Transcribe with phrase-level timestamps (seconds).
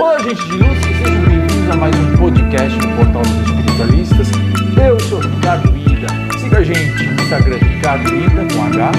[0.00, 4.28] Olá, gente de luz, sejam bem-vindos a mais um podcast do Portal dos Espiritualistas.
[4.76, 6.08] Eu sou Ricardo Ida.
[6.36, 8.90] Siga a gente no Instagram, Ricardo Ida, com H,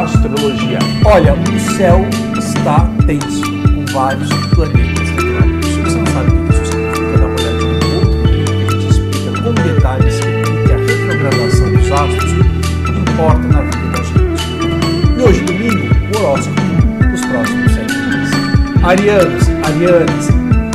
[0.00, 0.78] astrologia.
[1.04, 2.06] Olha, o céu
[2.38, 5.08] está tenso, com vários planetas.
[5.08, 8.70] Se você não sabe o que isso significa, dá uma olhadinha no outro que a
[8.70, 10.20] gente explica com detalhes o
[10.66, 12.32] que a retrogradação dos astros
[12.96, 14.44] importa na vida da gente.
[15.18, 16.60] E hoje, domingo, o horóscopo
[17.10, 18.84] dos próximos sete meses.
[18.84, 20.28] Arianos, arianas,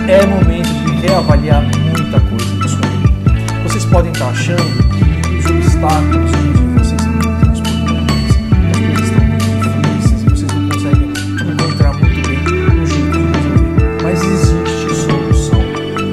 [0.05, 3.63] é momento de reavaliar muita coisa na sua vida.
[3.63, 8.35] Vocês podem estar achando que os obstáculos de vocês são muito transportantes,
[8.69, 12.39] as coisas estão muito difíceis e vocês não conseguem encontrar muito bem
[12.81, 14.03] um jeito de resolver.
[14.03, 15.61] Mas existe solução.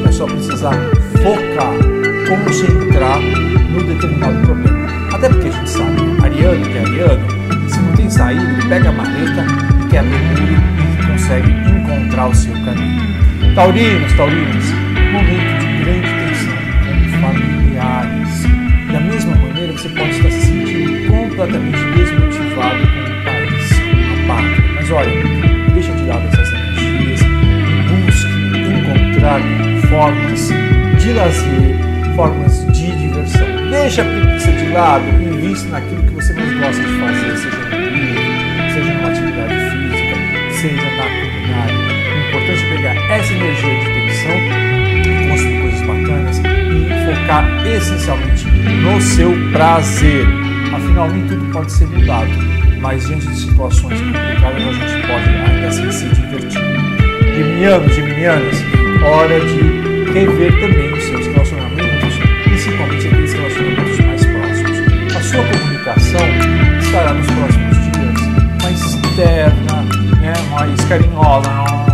[0.06, 0.74] É só precisar
[1.20, 1.74] focar,
[2.28, 3.20] concentrar
[3.72, 4.86] no determinado problema.
[5.12, 8.88] Até porque a gente sabe, ariano que é ariano, se não tem saída, ele pega
[8.88, 9.44] a maleta
[9.84, 10.97] e quebra o e
[11.28, 13.54] consegue encontrar o seu caminho.
[13.54, 14.64] Taurinos, taurinos,
[15.12, 18.42] momento de grande tensão com familiares.
[18.90, 23.72] Da mesma maneira, você pode estar se sentindo completamente desmotivado com o país,
[24.10, 24.72] a pátria.
[24.74, 25.12] Mas olha,
[25.74, 28.30] deixa de lado essas energias e busque
[28.72, 29.40] encontrar
[29.90, 30.48] formas
[30.98, 33.46] de lazer, formas de diversão.
[33.70, 37.57] Deixa a preguiça de lado e invista naquilo que você mais gosta de fazer,
[43.38, 50.26] energia de tensão, construir coisas bacanas e focar essencialmente no seu prazer.
[50.74, 52.30] Afinal, nem tudo pode ser mudado,
[52.80, 56.60] mas diante de situações complicadas a gente pode ainda assim se divertir.
[57.36, 58.56] Geminianos, geminianas,
[59.04, 65.16] hora de rever também os seus relacionamentos, principalmente aqueles relacionamentos mais próximos.
[65.16, 66.20] A sua comunicação
[66.80, 69.82] estará nos próximos dias mais terna,
[70.20, 71.87] né, mais carinhosa.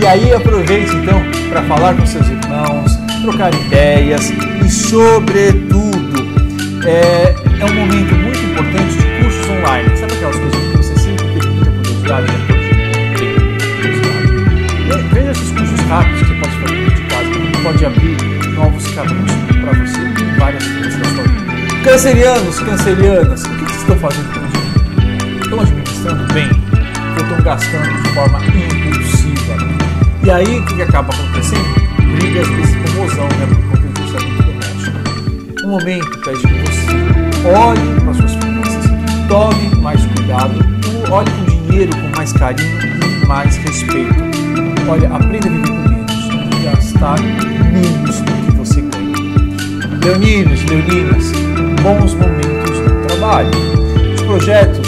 [0.00, 4.30] E aí aproveite então para falar com seus irmãos, trocar ideias
[4.64, 6.16] e, sobretudo,
[6.86, 9.96] é, é um momento muito importante de cursos online.
[9.96, 12.26] Sabe aquelas coisas que você sempre teve muita curiosidade?
[12.32, 12.38] Né?
[14.88, 18.16] Ve- Veja esses cursos rápidos que você pode fazer de casa, pode abrir
[18.54, 21.84] novos caminhos para você em várias frentes da sua vida.
[21.84, 25.40] Cancerianos, cancerianas, o que vocês estão fazendo com o dinheiro?
[25.42, 26.48] Estão administrando bem?
[27.16, 28.85] Ou estão gastando de forma impulsiva?
[30.26, 31.62] E aí, o que, que acaba acontecendo?
[32.16, 35.64] Brigas desse comosão, né, por conta do orçamento doméstico.
[35.64, 38.90] O momento pede que você olhe para suas finanças,
[39.28, 40.54] tome mais cuidado,
[41.12, 42.76] olhe com dinheiro com mais carinho
[43.22, 44.16] e mais respeito.
[44.88, 49.98] Olha, aprenda a viver com menos e gastar menos do que você ganha.
[50.02, 51.30] Leoninos, leoninas,
[51.84, 53.50] bons momentos no trabalho.
[54.16, 54.85] Os projetos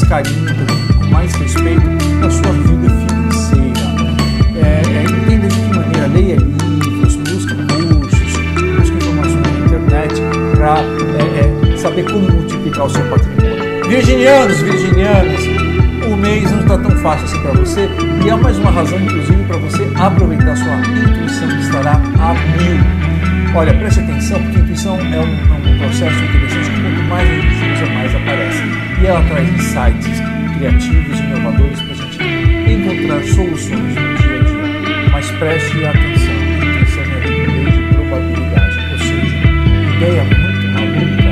[0.00, 0.46] mais carinho,
[0.98, 1.82] com mais respeito
[2.18, 3.80] para sua vida financeira.
[4.56, 8.32] É, é, entenda de que maneira, leia livros, busque cursos,
[8.78, 10.14] busque informações na internet
[10.54, 10.78] para
[11.18, 13.88] é, é, saber como multiplicar o seu patrimônio.
[13.88, 15.40] Virginianos, virginianas,
[16.06, 17.90] o mês não está tão fácil assim para você
[18.24, 23.00] e é mais uma razão, inclusive, para você aproveitar sua intuição que estará a mil.
[23.54, 27.34] Olha, preste atenção, porque intuição é um, é um processo interessante que quanto mais a
[27.34, 28.49] gente usa, mais aparece.
[29.00, 30.20] E ela traz insights
[30.58, 32.22] criativos e inovadores para a gente
[32.70, 35.10] encontrar soluções no dia a dia.
[35.10, 39.36] Mas preste atenção, a intuição é a lei de probabilidade, ou seja,
[39.96, 41.30] ideia muito maluca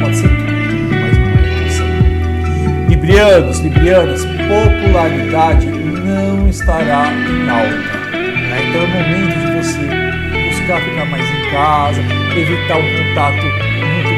[0.00, 2.88] pode ser tudo, mas não é.
[2.88, 7.98] Librianos, librianas, popularidade não estará em alta.
[8.16, 8.58] né?
[8.68, 9.82] Então é o momento de você
[10.48, 12.00] buscar ficar mais em casa,
[12.36, 14.17] evitar um contato muito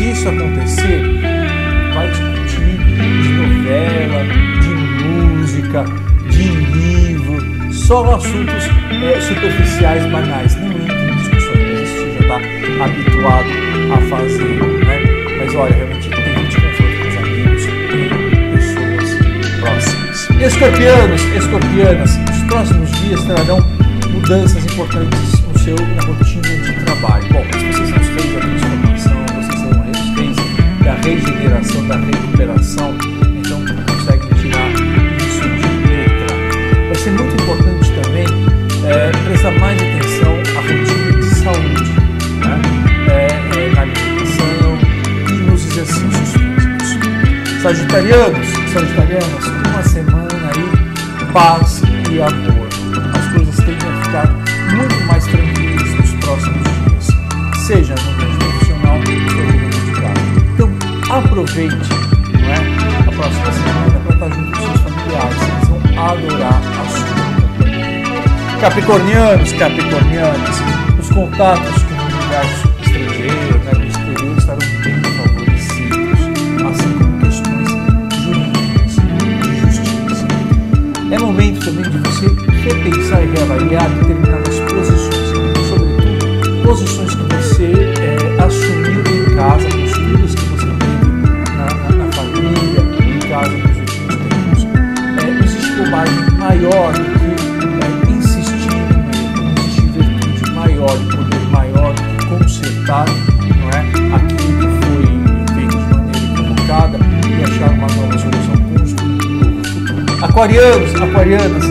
[0.00, 1.02] se isso acontecer,
[1.92, 2.78] vai discutir
[3.22, 4.24] de novela,
[4.62, 5.84] de música,
[6.30, 8.64] de livro, só assuntos
[9.02, 10.56] é, superficiais, banais.
[10.56, 13.50] Não entre em discussões, isso você já está habituado
[13.92, 14.62] a fazer.
[14.86, 15.36] Né?
[15.38, 20.30] Mas olha, realmente evite confronto com os amigos e pessoas próximas.
[20.40, 23.60] Escorpianos, escorpianas, os próximos dias trarão
[24.08, 27.28] mudanças importantes no seu, na rotina de trabalho.
[27.30, 27.59] Bom,
[31.90, 32.94] da recuperação,
[33.36, 34.70] então conseguem tirar
[35.18, 36.36] isso de letra.
[36.86, 38.26] Vai ser muito importante também
[38.86, 41.92] é, prestar mais atenção à rotina de saúde,
[42.38, 42.62] né?
[43.08, 43.26] É,
[43.58, 44.78] é, na alimentação
[45.30, 47.60] e nos exercícios físicos.
[47.60, 52.68] Sagitarianos, sagitarianas, uma semana aí, paz e amor.
[53.18, 54.28] As coisas tendem a ficar
[54.76, 58.09] muito mais tranquilas nos próximos dias, seja no
[61.20, 65.80] aproveite é, a próxima semana para estar junto com seus familiares, eles vão
[66.10, 68.60] adorar a sua.
[68.60, 70.56] Capricornianos, Capricornianas,
[70.98, 76.20] os contatos com o universo estrangeiro, né, do exterior, estarão bem favorecidos,
[76.70, 77.68] assim como questões
[78.24, 78.92] jurídicas
[79.42, 80.26] de justiça.
[81.10, 82.26] É momento também de você
[82.62, 84.39] repensar e reavaliar determinadas
[110.40, 111.64] Aquarianos, aquarianas,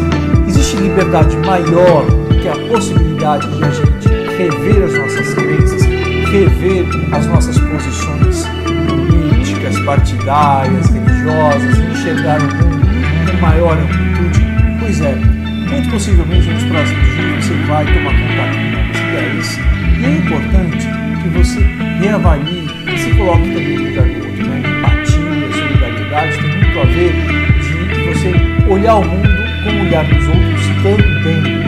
[0.47, 2.05] existe liberdade maior
[2.39, 4.07] que a possibilidade de a gente
[4.37, 5.81] rever as nossas crenças,
[6.31, 8.45] rever as nossas posições
[8.87, 14.39] políticas, partidárias, religiosas, enxergar o mundo com maior amplitude?
[14.79, 19.57] Pois é, muito possivelmente nos próximos dias você vai tomar contato com novas ideias
[19.97, 20.87] e é importante
[21.23, 21.59] que você
[21.99, 24.47] reavalie e se coloque também no lugar do outro.
[24.47, 24.61] Né?
[24.77, 27.38] Empatia, solidariedade tem muito a ver
[28.19, 28.33] você
[28.69, 29.29] olhar o mundo
[29.63, 31.59] como olhar para os outros também.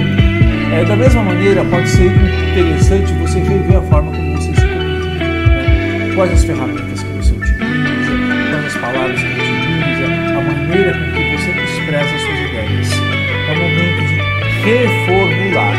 [0.74, 2.12] É, da mesma maneira, pode ser
[2.52, 5.26] interessante você rever a forma como você se comunica.
[5.26, 6.12] Né?
[6.16, 8.12] Quais as ferramentas que você utiliza,
[8.52, 10.06] quais as palavras que você utiliza,
[10.38, 12.92] a maneira com que você expressa as suas ideias.
[13.48, 14.16] É o momento de
[14.62, 15.74] reformular,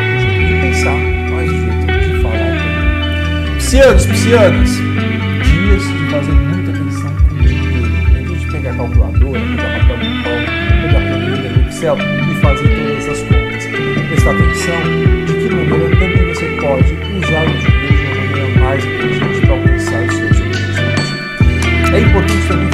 [0.48, 0.98] de pensar,
[1.32, 3.54] mais o jeito de falar também.
[3.56, 4.70] Piscianos, piscianas,
[5.44, 7.86] dias de fazer muita atenção com o dinheiro.
[8.18, 9.91] Em vez de pegar a calculadora, pegar papel
[11.82, 13.66] Excel e fazer todas as contas.
[14.08, 14.76] Prestar atenção
[15.26, 19.54] de que maneira também você pode usar o dinheiro de uma maneira mais inteligente para
[19.54, 21.92] alcançar os seus objetivos.
[21.92, 22.71] É importante também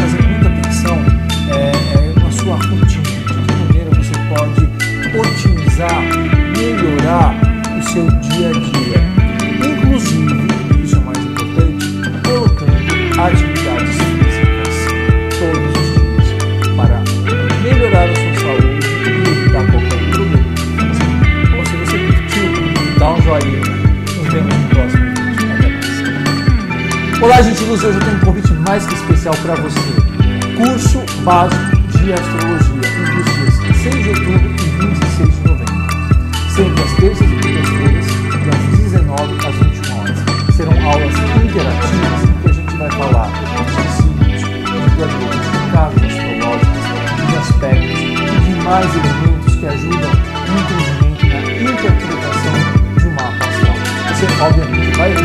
[24.39, 25.53] vemos no próximo vídeo.
[25.53, 27.23] Até mais.
[27.23, 29.79] Olá, gente luz, hoje eu tenho um convite mais que especial para você.
[30.57, 35.75] Curso básico de astrologia entre os dias 6 de outubro e 26 de novembro.
[36.55, 38.07] Sempre às terças e quintas-feiras,
[38.47, 40.19] das 19 às 21 horas.
[40.55, 46.03] Serão aulas interativas em que a gente vai falar de signos, de planetas, de casas
[46.03, 46.85] astrológicas,
[47.29, 49.28] de aspectos e de mais elementos